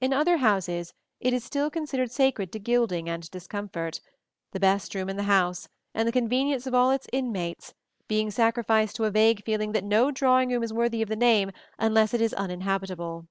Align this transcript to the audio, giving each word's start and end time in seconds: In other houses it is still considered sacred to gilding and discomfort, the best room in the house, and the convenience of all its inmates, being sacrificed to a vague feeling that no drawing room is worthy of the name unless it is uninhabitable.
In 0.00 0.14
other 0.14 0.38
houses 0.38 0.94
it 1.20 1.34
is 1.34 1.44
still 1.44 1.68
considered 1.68 2.10
sacred 2.10 2.50
to 2.52 2.58
gilding 2.58 3.06
and 3.06 3.30
discomfort, 3.30 4.00
the 4.52 4.58
best 4.58 4.94
room 4.94 5.10
in 5.10 5.18
the 5.18 5.24
house, 5.24 5.68
and 5.92 6.08
the 6.08 6.12
convenience 6.12 6.66
of 6.66 6.72
all 6.74 6.90
its 6.90 7.06
inmates, 7.12 7.74
being 8.08 8.30
sacrificed 8.30 8.96
to 8.96 9.04
a 9.04 9.10
vague 9.10 9.44
feeling 9.44 9.72
that 9.72 9.84
no 9.84 10.10
drawing 10.10 10.48
room 10.48 10.62
is 10.62 10.72
worthy 10.72 11.02
of 11.02 11.10
the 11.10 11.16
name 11.16 11.50
unless 11.78 12.14
it 12.14 12.22
is 12.22 12.32
uninhabitable. 12.32 13.26